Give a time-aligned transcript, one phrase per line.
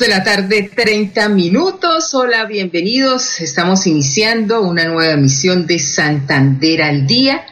[0.00, 2.12] De la tarde, 30 minutos.
[2.12, 3.40] Hola, bienvenidos.
[3.40, 7.46] Estamos iniciando una nueva emisión de Santander al Día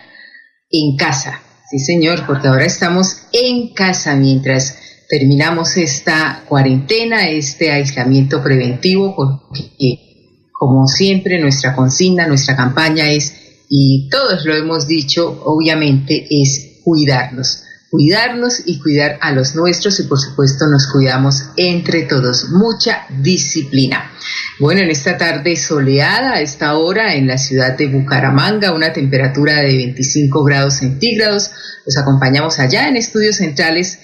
[0.70, 1.40] en casa.
[1.70, 4.76] Sí, señor, porque ahora estamos en casa mientras
[5.08, 14.10] terminamos esta cuarentena, este aislamiento preventivo, porque como siempre nuestra consigna, nuestra campaña es, y
[14.10, 17.63] todos lo hemos dicho, obviamente, es cuidarnos
[17.94, 22.48] cuidarnos y cuidar a los nuestros y por supuesto nos cuidamos entre todos.
[22.50, 24.10] Mucha disciplina.
[24.58, 29.60] Bueno, en esta tarde soleada, a esta hora en la ciudad de Bucaramanga, una temperatura
[29.60, 31.52] de 25 grados centígrados.
[31.86, 34.00] Los acompañamos allá en estudios centrales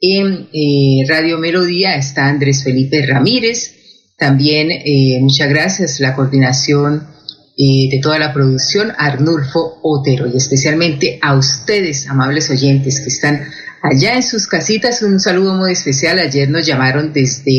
[0.00, 1.96] en eh, Radio Melodía.
[1.96, 3.74] Está Andrés Felipe Ramírez.
[4.16, 7.13] También eh, muchas gracias la coordinación
[7.56, 13.44] de toda la producción, Arnulfo Otero, y especialmente a ustedes, amables oyentes, que están
[13.82, 15.02] allá en sus casitas.
[15.02, 16.18] Un saludo muy especial.
[16.18, 17.52] Ayer nos llamaron desde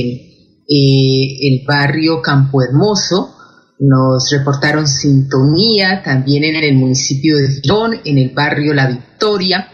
[0.68, 3.36] eh, el barrio Campo Hermoso,
[3.80, 9.70] nos reportaron sintonía también en el municipio de Girón, en el barrio La Victoria,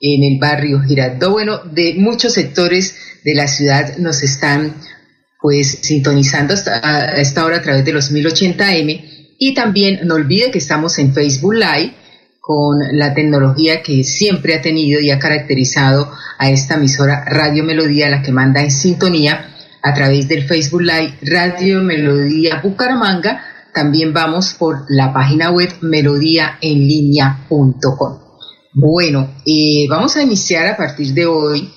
[0.00, 1.30] en el barrio Girardó.
[1.30, 4.74] Bueno, de muchos sectores de la ciudad nos están
[5.40, 10.52] pues sintonizando hasta a esta hora a través de los 1080M y también no olvide
[10.52, 11.94] que estamos en Facebook Live
[12.38, 18.08] con la tecnología que siempre ha tenido y ha caracterizado a esta emisora Radio Melodía,
[18.08, 19.52] la que manda en sintonía
[19.82, 23.42] a través del Facebook Live Radio Melodía Bucaramanga.
[23.74, 28.18] También vamos por la página web melodíaenlínea.com.
[28.74, 31.68] Bueno, eh, vamos a iniciar a partir de hoy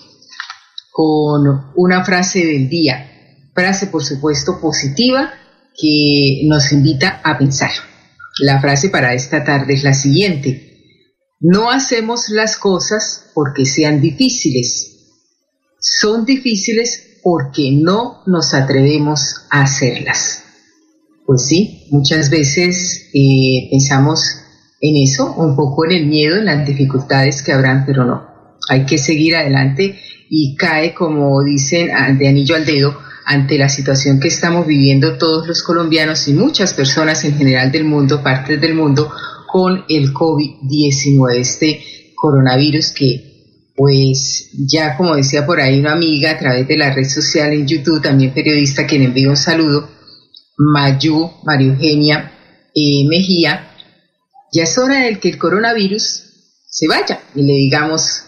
[0.92, 3.10] con una frase del día.
[3.56, 5.34] Frase, por supuesto, positiva
[5.78, 7.72] que nos invita a pensar.
[8.40, 10.76] La frase para esta tarde es la siguiente.
[11.40, 14.92] No hacemos las cosas porque sean difíciles.
[15.80, 20.44] Son difíciles porque no nos atrevemos a hacerlas.
[21.26, 24.42] Pues sí, muchas veces eh, pensamos
[24.80, 28.28] en eso, un poco en el miedo, en las dificultades que habrán, pero no.
[28.70, 30.00] Hay que seguir adelante
[30.30, 35.48] y cae, como dicen, de anillo al dedo, ante la situación que estamos viviendo todos
[35.48, 39.12] los colombianos y muchas personas en general del mundo, partes del mundo,
[39.48, 43.36] con el COVID-19, este coronavirus que
[43.76, 47.68] pues ya como decía por ahí una amiga a través de la red social en
[47.68, 49.90] YouTube, también periodista, quien envía un saludo,
[50.58, 52.32] Mayu, María Eugenia
[52.74, 53.72] eh, Mejía,
[54.54, 56.24] ya es hora de que el coronavirus
[56.70, 58.26] se vaya y le digamos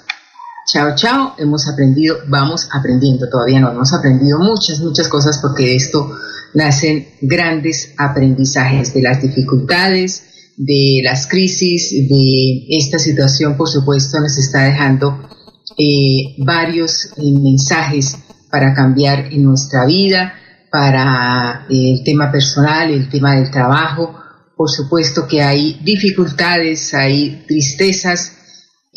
[0.69, 5.75] Chao, chao, hemos aprendido, vamos aprendiendo, todavía no, hemos aprendido muchas, muchas cosas porque de
[5.77, 6.11] esto
[6.53, 10.23] nacen grandes aprendizajes de las dificultades,
[10.57, 15.29] de las crisis, de esta situación, por supuesto, nos está dejando
[15.77, 18.17] eh, varios eh, mensajes
[18.51, 20.33] para cambiar en nuestra vida,
[20.69, 24.19] para eh, el tema personal, el tema del trabajo.
[24.57, 28.36] Por supuesto que hay dificultades, hay tristezas,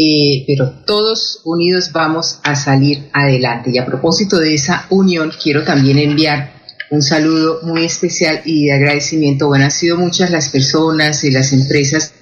[0.03, 3.71] eh, pero todos unidos vamos a salir adelante.
[3.71, 6.55] Y a propósito de esa unión, quiero también enviar
[6.91, 9.49] un saludo muy especial y de agradecimiento.
[9.49, 12.15] Bueno, han sido muchas las personas y las empresas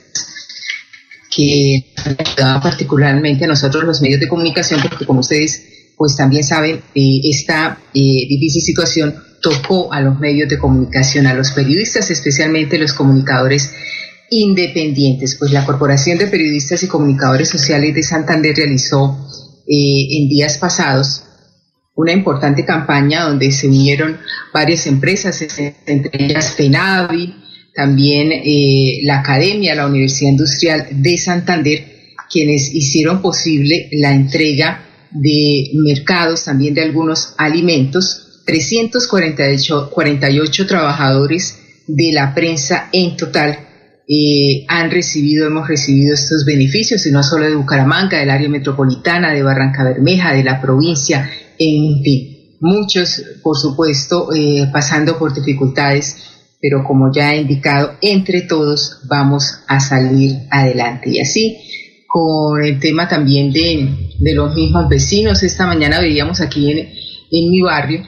[1.30, 5.62] que han ayudado particularmente a nosotros los medios de comunicación, porque como ustedes
[5.96, 11.34] pues también saben, eh, esta eh, difícil situación tocó a los medios de comunicación, a
[11.34, 13.70] los periodistas, especialmente los comunicadores
[14.30, 15.36] independientes.
[15.38, 19.16] Pues la Corporación de Periodistas y Comunicadores Sociales de Santander realizó
[19.66, 21.24] eh, en días pasados
[21.94, 24.18] una importante campaña donde se unieron
[24.54, 27.34] varias empresas, entre ellas FENAVI,
[27.74, 31.84] también eh, la Academia, la Universidad Industrial de Santander,
[32.30, 42.12] quienes hicieron posible la entrega de mercados, también de algunos alimentos, 348 48 trabajadores de
[42.12, 43.67] la prensa en total
[44.08, 49.32] eh, han recibido, hemos recibido estos beneficios, y no solo de Bucaramanga, del área metropolitana,
[49.32, 56.24] de Barranca Bermeja, de la provincia, en fin, muchos, por supuesto, eh, pasando por dificultades,
[56.60, 61.10] pero como ya he indicado, entre todos vamos a salir adelante.
[61.10, 61.56] Y así,
[62.08, 63.88] con el tema también de,
[64.18, 65.42] de los mismos vecinos.
[65.42, 68.02] Esta mañana veíamos aquí en, en mi barrio,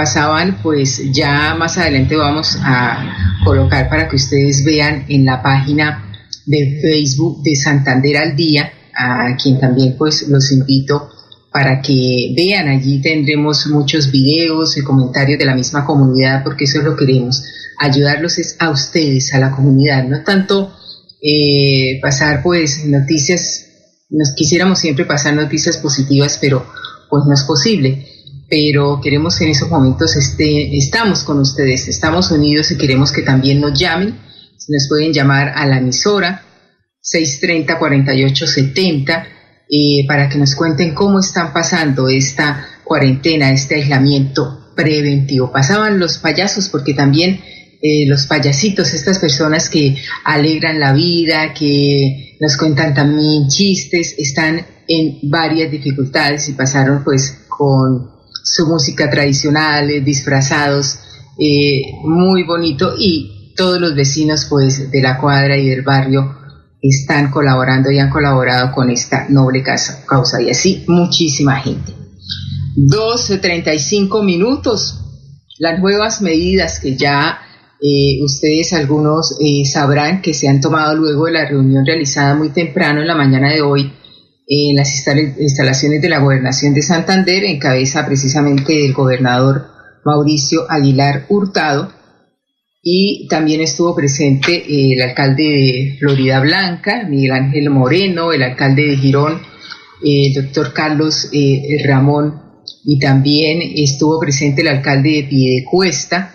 [0.00, 6.10] pasaban, pues ya más adelante vamos a colocar para que ustedes vean en la página
[6.46, 11.10] de Facebook de Santander al Día, a quien también pues los invito
[11.52, 16.78] para que vean, allí tendremos muchos videos y comentarios de la misma comunidad, porque eso
[16.78, 17.42] es lo que queremos,
[17.78, 20.72] ayudarlos es a ustedes, a la comunidad, no tanto
[21.20, 23.66] eh, pasar pues noticias,
[24.08, 26.64] nos quisiéramos siempre pasar noticias positivas, pero
[27.10, 28.06] pues no es posible.
[28.50, 33.60] Pero queremos en esos momentos este, estamos con ustedes, estamos unidos y queremos que también
[33.60, 34.18] nos llamen.
[34.68, 36.42] Nos pueden llamar a la emisora
[37.02, 39.24] 630-4870
[39.70, 45.52] eh, para que nos cuenten cómo están pasando esta cuarentena, este aislamiento preventivo.
[45.52, 47.40] Pasaban los payasos porque también
[47.82, 54.66] eh, los payasitos, estas personas que alegran la vida, que nos cuentan también chistes, están
[54.88, 60.98] en varias dificultades y pasaron pues con su música tradicional, eh, disfrazados,
[61.38, 66.36] eh, muy bonito y todos los vecinos pues de la cuadra y del barrio
[66.82, 71.92] están colaborando y han colaborado con esta noble causa y así muchísima gente.
[72.76, 74.96] 12.35 minutos.
[75.58, 77.38] Las nuevas medidas que ya
[77.82, 79.36] eh, ustedes algunos
[79.70, 83.50] sabrán que se han tomado luego de la reunión realizada muy temprano en la mañana
[83.52, 83.92] de hoy
[84.52, 85.06] en las
[85.38, 89.68] instalaciones de la gobernación de Santander, en cabeza precisamente del gobernador
[90.04, 91.92] Mauricio Aguilar Hurtado,
[92.82, 98.88] y también estuvo presente eh, el alcalde de Florida Blanca, Miguel Ángel Moreno, el alcalde
[98.88, 99.40] de Girón,
[100.02, 101.30] el doctor Carlos
[101.84, 102.42] Ramón,
[102.84, 106.34] y también estuvo presente el alcalde de Piedecuesta,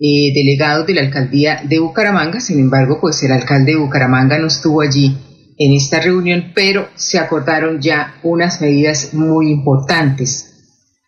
[0.00, 2.40] eh, delegados de la alcaldía de Bucaramanga.
[2.40, 5.16] Sin embargo, pues el alcalde de Bucaramanga no estuvo allí
[5.58, 10.48] en esta reunión, pero se acordaron ya unas medidas muy importantes.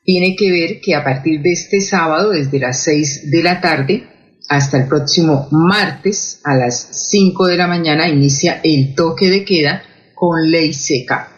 [0.04, 4.04] Tiene que ver que a partir de este sábado, desde las 6 de la tarde
[4.48, 9.82] hasta el próximo martes a las 5 de la mañana, inicia el toque de queda
[10.14, 11.30] con ley seca.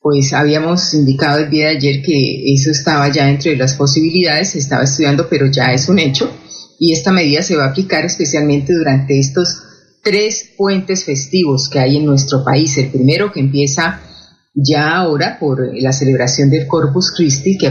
[0.00, 4.58] Pues habíamos indicado el día de ayer que eso estaba ya entre las posibilidades, se
[4.58, 6.32] estaba estudiando, pero ya es un hecho
[6.78, 9.64] y esta medida se va a aplicar especialmente durante estos
[10.02, 12.76] tres puentes festivos que hay en nuestro país.
[12.78, 14.00] El primero que empieza
[14.54, 17.66] ya ahora por la celebración del Corpus Christi, que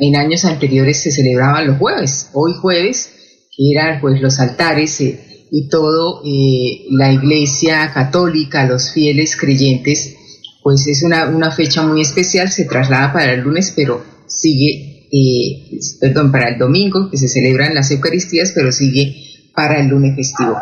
[0.00, 2.30] en años anteriores se celebraban los jueves.
[2.32, 3.10] Hoy jueves,
[3.56, 10.14] que eran pues los altares eh, y todo eh, la iglesia católica, los fieles creyentes,
[10.62, 15.78] pues es una, una fecha muy especial, se traslada para el lunes, pero sigue eh,
[16.00, 20.56] perdón, para el domingo, que se celebran las Eucaristías, pero sigue para el lunes festivo.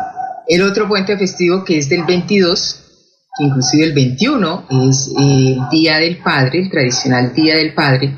[0.47, 2.83] El otro puente festivo que es del 22,
[3.37, 8.17] que inclusive el 21 es el Día del Padre, el tradicional Día del Padre.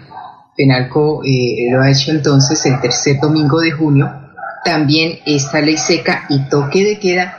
[0.56, 4.12] Penalco eh, lo ha hecho entonces el tercer domingo de junio.
[4.64, 7.36] También esta ley seca y toque de queda.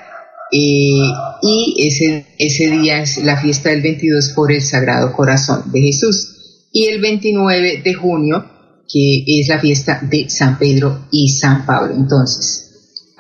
[0.53, 5.81] Eh, y ese, ese día es la fiesta del 22 por el Sagrado Corazón de
[5.83, 6.69] Jesús.
[6.73, 8.45] Y el 29 de junio
[8.93, 11.95] que es la fiesta de San Pedro y San Pablo.
[11.95, 12.70] Entonces,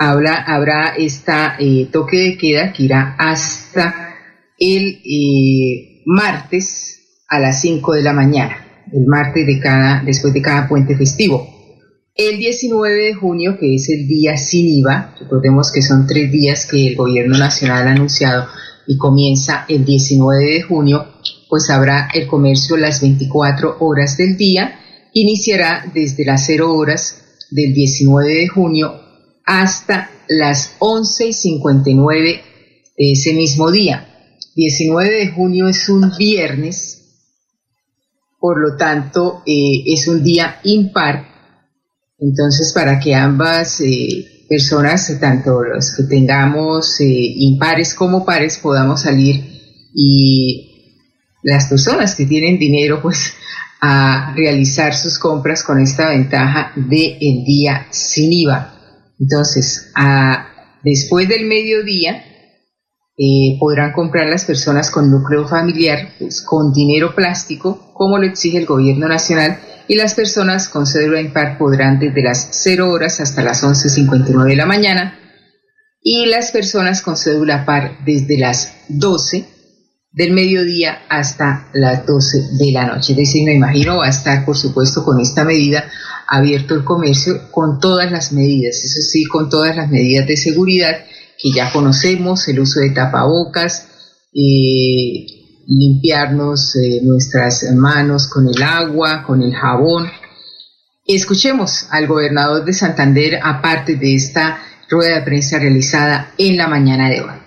[0.01, 4.15] habrá, habrá esta eh, toque de queda que irá hasta
[4.59, 10.41] el eh, martes a las 5 de la mañana, el martes de cada, después de
[10.41, 11.47] cada puente festivo.
[12.15, 16.67] El 19 de junio, que es el día sin IVA, recordemos que son tres días
[16.67, 18.47] que el gobierno nacional ha anunciado
[18.87, 21.07] y comienza el 19 de junio,
[21.49, 24.81] pues habrá el comercio las 24 horas del día
[25.13, 29.00] iniciará desde las 0 horas del 19 de junio
[29.51, 32.43] hasta las 11 y 59
[32.97, 34.07] de ese mismo día.
[34.55, 37.17] 19 de junio es un viernes,
[38.39, 41.27] por lo tanto eh, es un día impar.
[42.21, 49.03] Entonces, para que ambas eh, personas, tanto los que tengamos eh, impares como pares, podamos
[49.03, 49.43] salir
[49.93, 51.01] y
[51.43, 53.33] las personas que tienen dinero, pues
[53.81, 58.77] a realizar sus compras con esta ventaja del el día sin IVA.
[59.21, 59.93] Entonces,
[60.83, 62.25] después del mediodía,
[63.23, 68.57] eh, podrán comprar las personas con núcleo familiar pues, con dinero plástico, como lo exige
[68.57, 69.59] el gobierno nacional,
[69.89, 74.57] y las personas con cédula impar podrán desde las 0 horas hasta las 11.59 de
[74.57, 75.19] la mañana,
[76.01, 79.45] y las personas con cédula par desde las 12
[80.13, 83.13] del mediodía hasta las 12 de la noche.
[83.13, 85.85] Es decir, me imagino va a estar, por supuesto, con esta medida
[86.31, 91.05] abierto el comercio con todas las medidas, eso sí, con todas las medidas de seguridad
[91.37, 93.89] que ya conocemos, el uso de tapabocas,
[94.33, 95.27] eh,
[95.67, 100.09] limpiarnos eh, nuestras manos con el agua, con el jabón.
[101.05, 107.09] Escuchemos al gobernador de Santander, aparte de esta rueda de prensa realizada en la mañana
[107.09, 107.40] de hoy.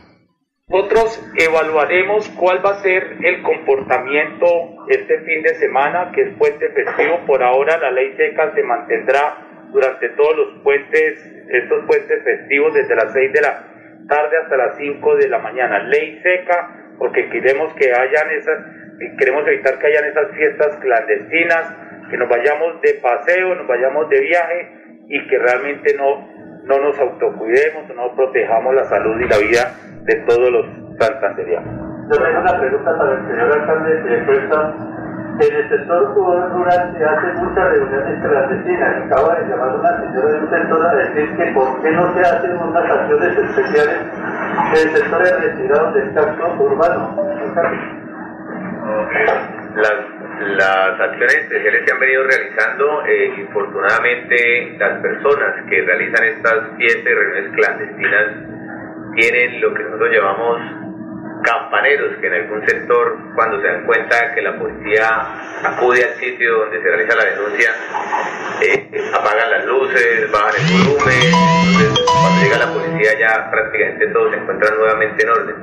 [0.74, 4.48] Nosotros evaluaremos cuál va a ser el comportamiento
[4.90, 7.20] este fin de semana, que es puente festivo.
[7.28, 9.38] Por ahora la ley seca se mantendrá
[9.72, 13.68] durante todos los puentes, estos puentes festivos desde las 6 de la
[14.10, 15.78] tarde hasta las 5 de la mañana.
[15.78, 18.58] Ley seca porque queremos que hayan esas,
[19.20, 21.72] queremos evitar que hayan esas fiestas clandestinas,
[22.10, 24.72] que nos vayamos de paseo, nos vayamos de viaje
[25.08, 26.28] y que realmente no,
[26.64, 30.66] no nos autocuidemos, no protejamos la salud y la vida de todos los
[31.00, 31.94] santanderianos.
[32.12, 34.18] Yo tengo una pregunta para el señor alcalde de
[35.34, 39.06] En el sector rural se hacen muchas reuniones clandestinas.
[39.06, 42.22] Acaba de llamar una señora de un sector a decir que por qué no se
[42.22, 44.00] hacen unas acciones especiales
[44.68, 47.16] en el sector de retirados del casco urbano.
[49.76, 49.94] Las,
[50.58, 57.06] las acciones especiales se han venido realizando, eh, infortunadamente las personas que realizan estas fiestas
[57.06, 58.53] y reuniones clandestinas
[59.16, 60.84] tienen lo que nosotros llamamos
[61.44, 65.08] campaneros, que en algún sector, cuando se dan cuenta que la policía
[65.64, 67.70] acude al sitio donde se realiza la denuncia,
[68.62, 71.34] eh, apagan las luces, bajan el volumen,
[71.68, 75.56] entonces cuando llega la policía ya prácticamente todo se encuentra nuevamente en orden.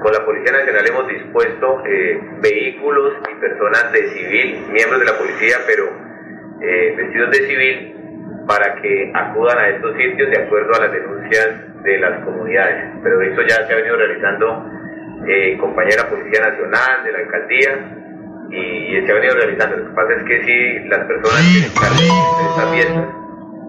[0.00, 5.16] Con la Policía Nacional hemos dispuesto eh, vehículos y personas de civil, miembros de la
[5.16, 5.84] policía, pero
[6.60, 7.96] eh, vestidos de civil,
[8.48, 12.94] para que acudan a estos sitios de acuerdo a las denuncias de las comunidades.
[13.02, 14.66] Pero eso ya se ha venido realizando
[15.26, 17.98] eh, compañera Policía Nacional, de la Alcaldía,
[18.50, 19.76] y, se ha venido realizando.
[19.76, 23.08] Lo que pasa es que si las personas que están en estas fiestas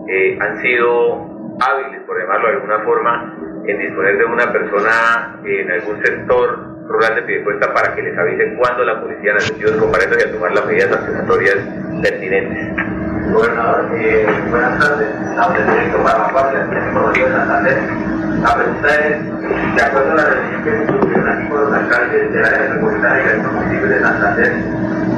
[0.10, 5.72] eh, han sido hábiles, por llamarlo de alguna forma, en disponer de una persona en
[5.72, 10.28] algún sector rural de Piedecuesta para que les avisen cuándo la policía necesita los y
[10.28, 11.58] a tomar las medidas sancionatorias
[12.02, 12.83] pertinentes.
[13.32, 15.08] Gobernador, eh, buenas tardes.
[15.30, 17.78] Estamos en directo para Vanguardia, tenemos de Santander.
[18.42, 22.60] La pregunta es, de acuerdo a la reunión que se con los alcaldes del área
[22.60, 24.52] metropolitana y del municipio de Santander,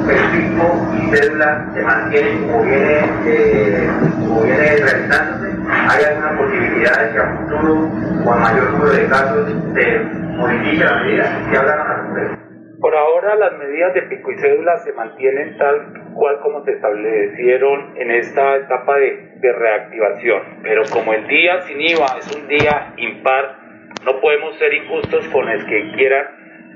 [0.08, 5.56] el pico y cédula se mantienen como viene, eh, como viene realizándose.
[5.88, 7.90] ¿Hay alguna posibilidad de que a futuro
[8.24, 9.98] o a mayor número de casos se
[10.36, 11.38] modifique la medida?
[11.50, 12.38] ¿Qué hablan a las mujeres?
[12.80, 17.94] Por ahora las medidas de pico y cédula se mantienen tal cual como se establecieron
[17.96, 22.94] en esta etapa de, de, reactivación, pero como el día sin IVA es un día
[22.96, 23.58] impar,
[24.04, 26.26] no podemos ser injustos con los que quieran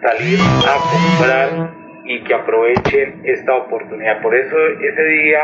[0.00, 1.70] salir a comprar
[2.04, 4.20] y que aprovechen esta oportunidad.
[4.22, 5.40] Por eso ese día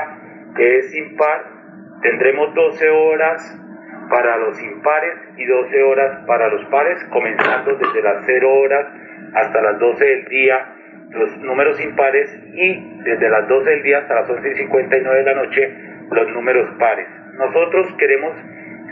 [0.57, 1.45] que es impar
[2.03, 3.63] tendremos 12 horas
[4.11, 8.87] para los impares y 12 horas para los pares, comenzando desde las 0 horas
[9.35, 10.76] hasta las 12 del día
[11.17, 15.25] los números impares y desde las 12 del día hasta las 11 y 59 de
[15.25, 15.75] la noche
[16.11, 17.09] los números pares.
[17.35, 18.33] Nosotros queremos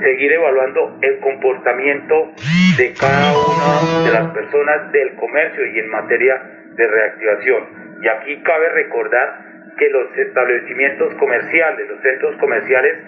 [0.01, 2.33] seguir evaluando el comportamiento
[2.77, 6.43] de cada una de las personas del comercio y en materia
[6.77, 7.65] de reactivación.
[8.03, 9.45] Y aquí cabe recordar
[9.79, 12.99] que los establecimientos comerciales, los centros comerciales,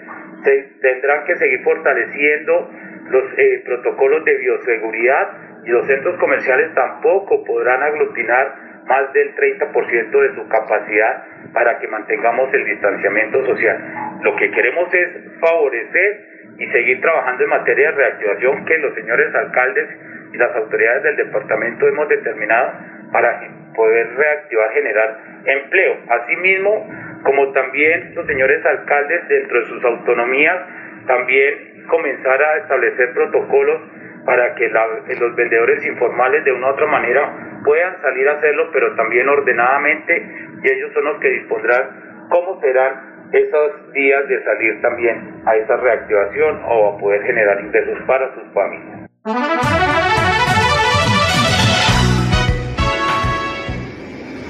[0.81, 2.69] tendrán que seguir fortaleciendo
[3.09, 5.29] los eh, protocolos de bioseguridad
[5.65, 11.87] y los centros comerciales tampoco podrán aglutinar más del 30% de su capacidad para que
[11.87, 13.77] mantengamos el distanciamiento social.
[14.21, 19.33] Lo que queremos es favorecer y seguir trabajando en materia de reactivación que los señores
[19.35, 19.89] alcaldes
[20.33, 22.73] y las autoridades del departamento hemos determinado
[23.11, 23.39] para
[23.75, 25.97] poder reactivar, generar empleo.
[26.09, 26.89] Asimismo,
[27.23, 30.57] como también los señores alcaldes dentro de sus autonomías,
[31.05, 33.81] también comenzar a establecer protocolos
[34.27, 38.93] para que los vendedores informales de una u otra manera puedan salir a hacerlo, pero
[38.97, 40.13] también ordenadamente,
[40.61, 45.77] y ellos son los que dispondrán cómo serán esos días de salir también a esa
[45.77, 49.09] reactivación o a poder generar ingresos para sus familias.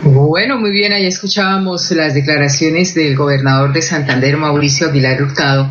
[0.02, 5.68] Bueno, muy bien, ahí escuchábamos las declaraciones del gobernador de Santander, Mauricio Aguilar Hurtado,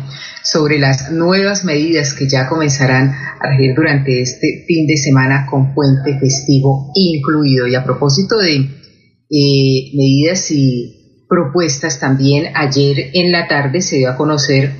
[0.51, 5.73] sobre las nuevas medidas que ya comenzarán a regir durante este fin de semana con
[5.73, 7.67] puente festivo incluido.
[7.67, 14.09] Y a propósito de eh, medidas y propuestas también, ayer en la tarde se dio
[14.09, 14.71] a conocer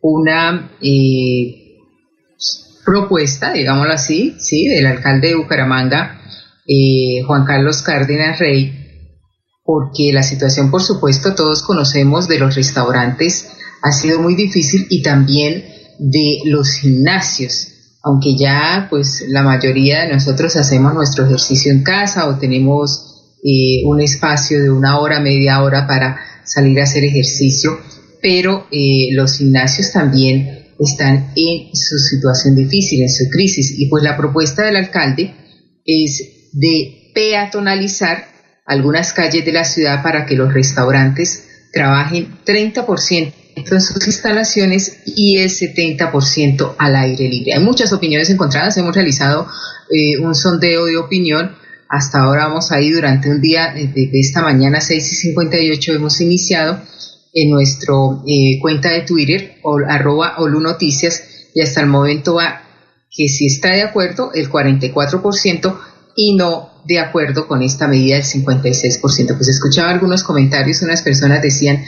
[0.00, 1.76] una eh,
[2.86, 4.68] propuesta, digámoslo así, ¿sí?
[4.68, 6.18] del alcalde de Bucaramanga,
[6.66, 8.72] eh, Juan Carlos Cárdenas Rey,
[9.62, 15.02] porque la situación, por supuesto, todos conocemos de los restaurantes ha sido muy difícil y
[15.02, 15.64] también
[15.98, 17.68] de los gimnasios,
[18.02, 23.82] aunque ya pues la mayoría de nosotros hacemos nuestro ejercicio en casa o tenemos eh,
[23.86, 27.78] un espacio de una hora, media hora para salir a hacer ejercicio,
[28.22, 33.78] pero eh, los gimnasios también están en su situación difícil, en su crisis.
[33.78, 35.34] Y pues la propuesta del alcalde
[35.84, 38.24] es de peatonalizar
[38.66, 45.38] algunas calles de la ciudad para que los restaurantes trabajen 30% en sus instalaciones y
[45.38, 47.54] el 70% al aire libre.
[47.54, 49.46] Hay muchas opiniones encontradas, hemos realizado
[49.90, 51.56] eh, un sondeo de opinión.
[51.88, 56.80] Hasta ahora vamos ahí durante un día, desde esta mañana 6 y 58 hemos iniciado
[57.32, 57.94] en nuestra
[58.26, 60.36] eh, cuenta de Twitter, o, arroba
[61.52, 62.62] y hasta el momento va
[63.10, 65.78] que si está de acuerdo el 44%
[66.16, 69.36] y no de acuerdo con esta medida del 56%.
[69.36, 71.84] Pues escuchaba algunos comentarios, unas personas decían,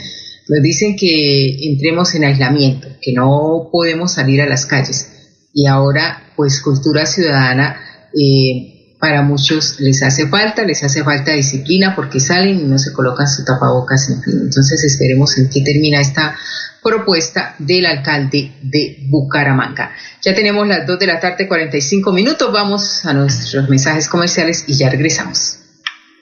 [0.48, 5.08] nos dicen que entremos en aislamiento, que no podemos salir a las calles.
[5.54, 7.76] Y ahora, pues cultura ciudadana
[8.14, 12.92] eh, para muchos les hace falta, les hace falta disciplina porque salen y no se
[12.92, 14.34] colocan su tapabocas, en fin.
[14.44, 16.36] Entonces esperemos en qué termina esta
[16.82, 19.92] propuesta del alcalde de Bucaramanga.
[20.22, 22.52] Ya tenemos las 2 de la tarde, 45 minutos.
[22.52, 25.61] Vamos a nuestros mensajes comerciales y ya regresamos.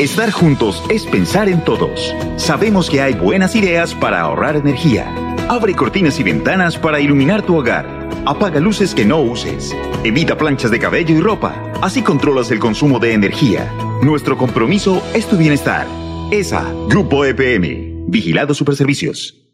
[0.00, 2.12] Estar juntos es pensar en todos.
[2.36, 5.06] Sabemos que hay buenas ideas para ahorrar energía.
[5.48, 7.86] Abre cortinas y ventanas para iluminar tu hogar.
[8.26, 9.74] Apaga luces que no uses.
[10.02, 11.54] Evita planchas de cabello y ropa.
[11.80, 13.72] Así controlas el consumo de energía.
[14.02, 15.86] Nuestro compromiso es tu bienestar.
[16.32, 18.06] ESA, Grupo EPM.
[18.08, 19.44] Vigilado Superservicios.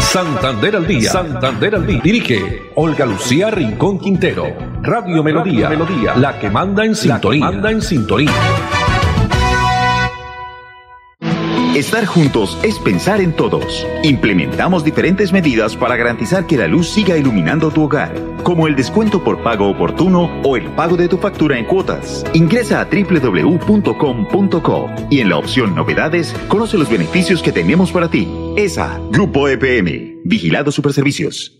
[0.00, 1.10] Santander al día.
[1.10, 2.00] Santander al día.
[2.02, 4.75] Dirige Olga Lucía Rincón Quintero.
[4.86, 5.68] Radio Melodía.
[5.68, 6.14] Melodía.
[6.14, 7.44] La que manda en sintonía.
[7.44, 8.30] manda en sintonía.
[11.74, 13.84] Estar juntos es pensar en todos.
[14.04, 19.24] Implementamos diferentes medidas para garantizar que la luz siga iluminando tu hogar, como el descuento
[19.24, 22.24] por pago oportuno o el pago de tu factura en cuotas.
[22.32, 28.26] Ingresa a www.com.co y en la opción Novedades conoce los beneficios que tenemos para ti.
[28.56, 31.52] ESA, Grupo EPM, Vigilado Superservicios.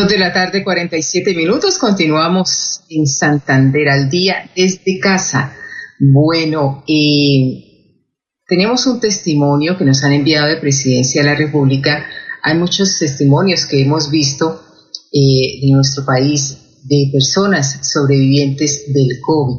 [0.00, 1.76] Dos de la tarde, 47 minutos.
[1.76, 5.54] Continuamos en Santander al día desde casa.
[5.98, 7.98] Bueno, eh,
[8.46, 12.06] tenemos un testimonio que nos han enviado de Presidencia de la República.
[12.42, 14.62] Hay muchos testimonios que hemos visto
[15.12, 19.56] eh, en nuestro país de personas sobrevivientes del COVID.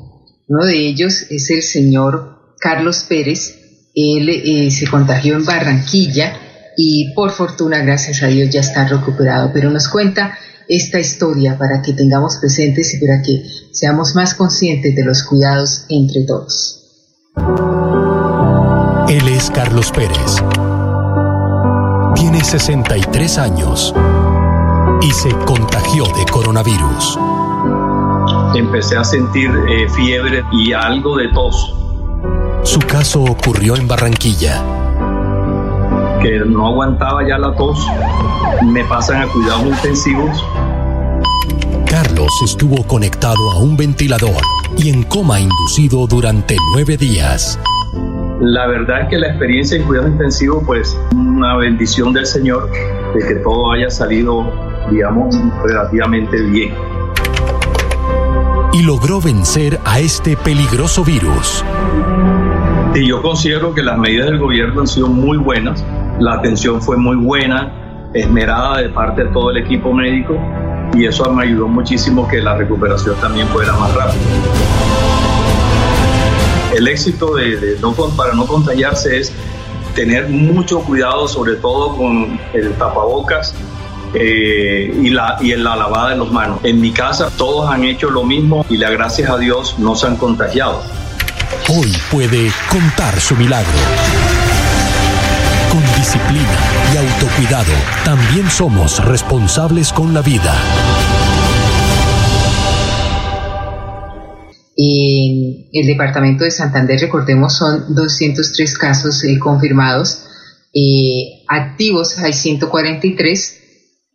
[0.47, 3.59] Uno de ellos es el señor Carlos Pérez.
[3.93, 6.35] Él eh, se contagió en Barranquilla
[6.77, 9.51] y por fortuna, gracias a Dios, ya está recuperado.
[9.53, 14.95] Pero nos cuenta esta historia para que tengamos presentes y para que seamos más conscientes
[14.95, 16.77] de los cuidados entre todos.
[19.09, 20.41] Él es Carlos Pérez.
[22.15, 23.93] Tiene 63 años
[25.01, 27.19] y se contagió de coronavirus.
[28.55, 31.75] Empecé a sentir eh, fiebre y algo de tos.
[32.63, 34.80] Su caso ocurrió en Barranquilla
[36.21, 37.85] que no aguantaba ya la tos,
[38.63, 40.45] me pasan a cuidados intensivos.
[41.87, 44.41] Carlos estuvo conectado a un ventilador
[44.77, 47.59] y en coma inducido durante nueve días.
[48.39, 53.27] La verdad es que la experiencia en cuidados intensivos, pues una bendición del Señor de
[53.27, 54.51] que todo haya salido,
[54.89, 56.73] digamos, relativamente bien.
[58.73, 61.63] Y logró vencer a este peligroso virus.
[62.95, 65.83] Y yo considero que las medidas del gobierno han sido muy buenas
[66.21, 67.71] la atención fue muy buena,
[68.13, 70.37] esmerada de parte de todo el equipo médico
[70.93, 74.21] y eso me ayudó muchísimo que la recuperación también fuera más rápida.
[76.75, 79.33] El éxito de, no, para no contagiarse es
[79.95, 83.53] tener mucho cuidado, sobre todo con el tapabocas,
[84.13, 86.59] eh, y, la, y la lavada de las manos.
[86.63, 90.07] En mi casa todos han hecho lo mismo y la gracias a Dios no se
[90.07, 90.81] han contagiado.
[91.69, 93.71] Hoy puede contar su milagro.
[96.01, 96.57] Disciplina
[96.91, 97.71] y autocuidado,
[98.03, 100.51] también somos responsables con la vida.
[104.75, 110.23] En el departamento de Santander, recordemos, son 203 casos eh, confirmados.
[110.73, 113.59] Eh, activos hay 143,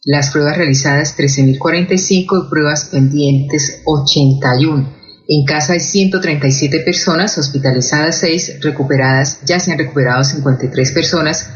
[0.06, 4.92] las pruebas realizadas 13.045 y pruebas pendientes 81.
[5.28, 11.48] En casa hay 137 personas, hospitalizadas 6, recuperadas, ya se han recuperado 53 personas.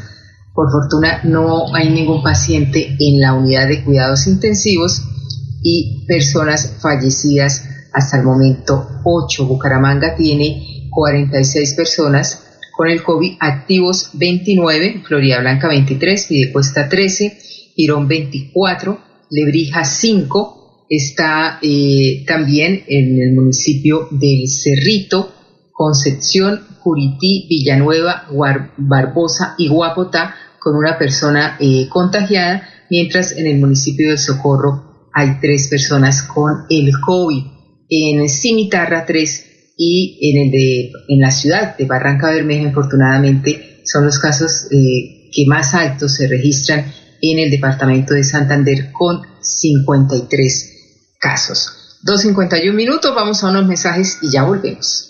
[0.55, 5.03] Por fortuna no hay ningún paciente en la unidad de cuidados intensivos
[5.63, 9.47] y personas fallecidas hasta el momento 8.
[9.47, 17.39] Bucaramanga tiene 46 personas con el COVID activos 29, Florida Blanca 23, Pidecuesta 13,
[17.75, 18.99] Girón 24,
[19.31, 25.31] Lebrija 5, está eh, también en el municipio del Cerrito,
[25.73, 28.27] Concepción, Curití, Villanueva,
[28.77, 35.39] Barbosa y Guapotá con una persona eh, contagiada, mientras en el municipio del Socorro hay
[35.41, 37.45] tres personas con el COVID.
[37.89, 44.05] En Cimitarra tres y en, el de, en la ciudad de Barranca Bermeja, infortunadamente, son
[44.05, 46.85] los casos eh, que más altos se registran
[47.23, 51.99] en el departamento de Santander con 53 casos.
[52.05, 55.10] 2.51 minutos, vamos a unos mensajes y ya volvemos.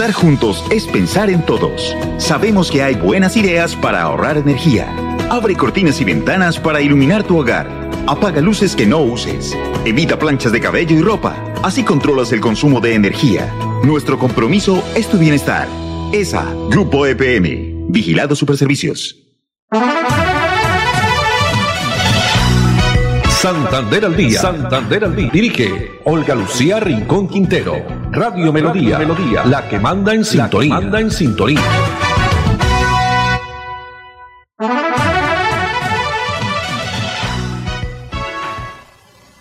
[0.00, 1.94] Estar juntos es pensar en todos.
[2.16, 4.88] Sabemos que hay buenas ideas para ahorrar energía.
[5.28, 7.68] Abre cortinas y ventanas para iluminar tu hogar.
[8.06, 9.54] Apaga luces que no uses.
[9.84, 11.36] Evita planchas de cabello y ropa.
[11.62, 13.52] Así controlas el consumo de energía.
[13.84, 15.68] Nuestro compromiso es tu bienestar.
[16.14, 17.90] ESA, Grupo EPM.
[17.90, 19.18] Vigilado Superservicios.
[23.28, 24.40] Santander al día.
[24.40, 25.28] Santander al día.
[25.30, 27.99] Dirige Olga Lucía Rincón Quintero.
[28.12, 28.98] Radio Melodía.
[28.98, 29.44] Melodía.
[29.44, 30.80] La que manda en sintonía.
[30.80, 31.60] manda en sintonía.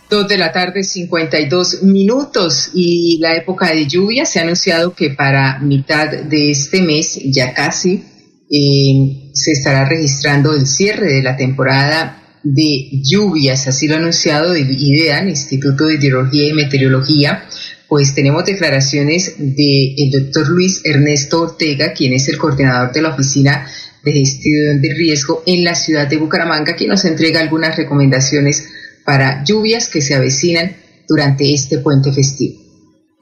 [0.08, 5.12] Dos de la tarde, 52 minutos y la época de lluvia se ha anunciado que
[5.12, 8.04] para mitad de este mes, ya casi,
[8.52, 14.54] eh, se estará registrando el cierre de la temporada de lluvias, así lo ha anunciado
[14.54, 17.44] el IDEAN, Instituto de Hidrología y Meteorología,
[17.90, 23.66] pues tenemos declaraciones del doctor Luis Ernesto Ortega, quien es el coordinador de la Oficina
[24.04, 28.70] de Gestión de Riesgo en la ciudad de Bucaramanga, quien nos entrega algunas recomendaciones
[29.04, 30.76] para lluvias que se avecinan
[31.08, 32.62] durante este puente festivo.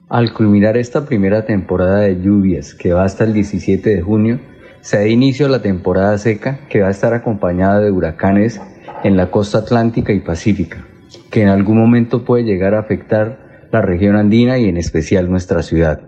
[0.10, 4.42] Al culminar esta primera temporada de lluvias, que va hasta el 17 de junio,
[4.82, 8.60] se da inicio a la temporada seca, que va a estar acompañada de huracanes
[9.06, 10.86] en la costa atlántica y pacífica,
[11.32, 15.62] que en algún momento puede llegar a afectar la región andina y en especial nuestra
[15.62, 16.02] ciudad.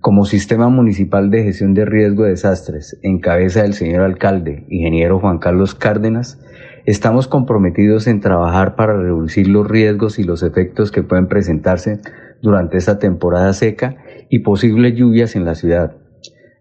[0.00, 5.20] Como Sistema Municipal de Gestión de Riesgo de Desastres, en cabeza del señor alcalde, ingeniero
[5.20, 6.40] Juan Carlos Cárdenas,
[6.86, 12.00] estamos comprometidos en trabajar para reducir los riesgos y los efectos que pueden presentarse
[12.40, 13.96] durante esta temporada seca
[14.28, 15.96] y posibles lluvias en la ciudad.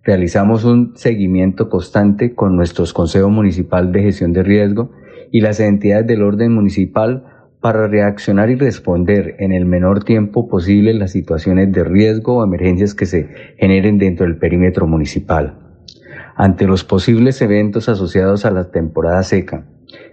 [0.04, 4.92] Realizamos un seguimiento constante con nuestros Consejo Municipal de Gestión de Riesgo
[5.32, 7.24] y las entidades del orden municipal
[7.62, 12.96] para reaccionar y responder en el menor tiempo posible las situaciones de riesgo o emergencias
[12.96, 15.54] que se generen dentro del perímetro municipal.
[16.36, 19.64] Ante los posibles eventos asociados a la temporada seca,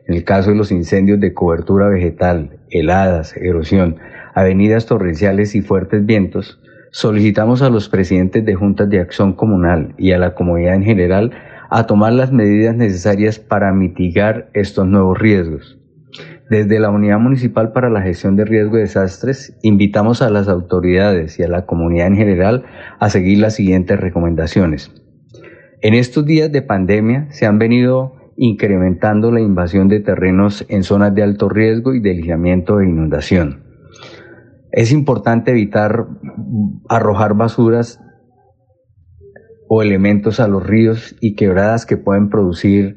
[0.07, 3.97] en el caso de los incendios de cobertura vegetal, heladas, erosión,
[4.35, 10.13] avenidas torrenciales y fuertes vientos, solicitamos a los presidentes de juntas de acción comunal y
[10.13, 11.31] a la comunidad en general
[11.71, 15.78] a tomar las medidas necesarias para mitigar estos nuevos riesgos.
[16.51, 21.39] Desde la Unidad Municipal para la Gestión de Riesgo de Desastres, invitamos a las autoridades
[21.39, 22.65] y a la comunidad en general
[22.99, 24.91] a seguir las siguientes recomendaciones.
[25.83, 31.15] En estos días de pandemia se han venido incrementando la invasión de terrenos en zonas
[31.15, 33.65] de alto riesgo y deslizamiento e inundación.
[34.73, 36.07] Es importante evitar
[36.89, 38.01] arrojar basuras
[39.69, 42.97] o elementos a los ríos y quebradas que pueden producir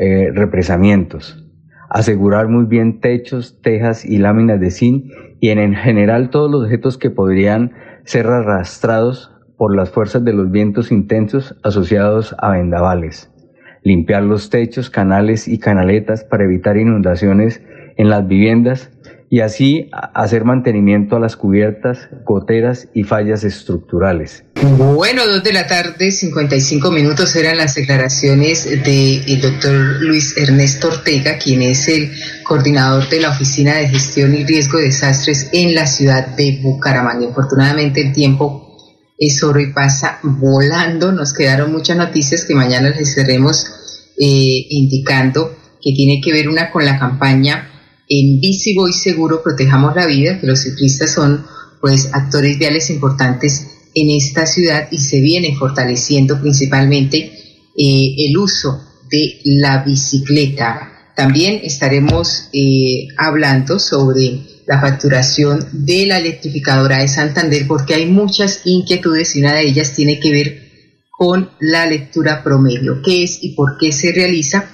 [0.00, 1.45] eh, represamientos
[1.88, 6.98] asegurar muy bien techos, tejas y láminas de zinc y en general todos los objetos
[6.98, 7.72] que podrían
[8.04, 13.32] ser arrastrados por las fuerzas de los vientos intensos asociados a vendavales.
[13.82, 17.62] Limpiar los techos, canales y canaletas para evitar inundaciones
[17.96, 18.90] en las viviendas
[19.28, 24.44] y así hacer mantenimiento a las cubiertas, goteras y fallas estructurales.
[24.62, 31.38] Bueno, dos de la tarde, 55 minutos eran las declaraciones del doctor Luis Ernesto Ortega,
[31.38, 32.12] quien es el
[32.44, 37.28] coordinador de la Oficina de Gestión y Riesgo de Desastres en la ciudad de Bucaramanga.
[37.28, 38.62] Afortunadamente el tiempo
[39.18, 41.10] es oro y pasa volando.
[41.10, 46.70] Nos quedaron muchas noticias que mañana les estaremos eh, indicando que tiene que ver una
[46.70, 47.75] con la campaña
[48.08, 51.44] en bici y seguro protejamos la vida, que los ciclistas son
[51.80, 57.32] pues actores viales importantes en esta ciudad y se viene fortaleciendo principalmente
[57.76, 60.92] eh, el uso de la bicicleta.
[61.16, 68.62] También estaremos eh, hablando sobre la facturación de la electrificadora de Santander porque hay muchas
[68.64, 70.66] inquietudes y una de ellas tiene que ver
[71.10, 74.68] con la lectura promedio, qué es y por qué se realiza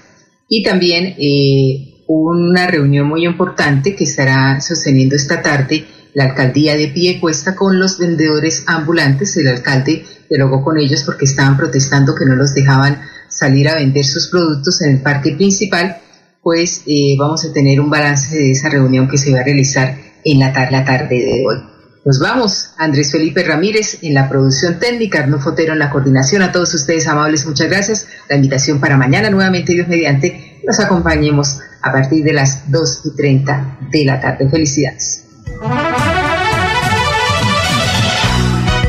[0.48, 5.84] y también eh, una reunión muy importante que estará sosteniendo esta tarde
[6.14, 9.36] la alcaldía de Piecuesta con los vendedores ambulantes.
[9.36, 14.04] El alcalde dialogó con ellos porque estaban protestando que no los dejaban salir a vender
[14.04, 15.96] sus productos en el parque principal.
[16.42, 19.96] Pues eh, vamos a tener un balance de esa reunión que se va a realizar
[20.24, 21.72] en la, la tarde de hoy.
[22.04, 22.70] Nos vamos.
[22.78, 26.42] Andrés Felipe Ramírez en la producción técnica, Arno Fotero en la coordinación.
[26.42, 28.08] A todos ustedes amables, muchas gracias.
[28.28, 33.16] La invitación para mañana nuevamente, Dios mediante, nos acompañemos a partir de las 2 y
[33.16, 34.48] 30 de la tarde.
[34.48, 35.24] Felicidades.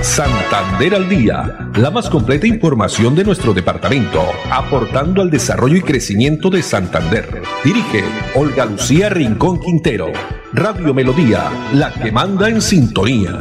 [0.02, 6.52] Santander al día, la más completa información de nuestro departamento, aportando al desarrollo y crecimiento
[6.52, 7.42] de Santander.
[7.64, 8.04] Dirige
[8.36, 10.12] Olga Lucía Rincón Quintero.
[10.52, 13.40] Radio Melodía, la que manda en sintonía.